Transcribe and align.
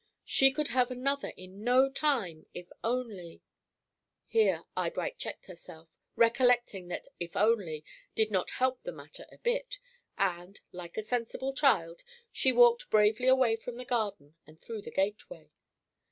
She 0.25 0.51
could 0.51 0.69
have 0.69 0.89
another 0.89 1.31
in 1.37 1.63
no 1.63 1.87
time 1.87 2.47
if 2.55 2.67
only 2.83 3.43
here 4.25 4.63
Eyebright 4.75 5.19
checked 5.19 5.45
herself, 5.45 5.89
recollecting 6.15 6.87
that 6.87 7.07
"if 7.19 7.37
only" 7.37 7.85
did 8.15 8.31
not 8.31 8.49
help 8.49 8.81
the 8.81 8.91
matter 8.91 9.27
a 9.31 9.37
bit, 9.37 9.77
and, 10.17 10.59
like 10.71 10.97
a 10.97 11.03
sensible 11.03 11.53
child, 11.53 12.01
she 12.31 12.51
walked 12.51 12.89
bravely 12.89 13.27
away 13.27 13.55
from 13.55 13.75
the 13.77 13.85
garden 13.85 14.33
and 14.47 14.59
through 14.59 14.81
the 14.81 14.89
gateway. 14.89 15.51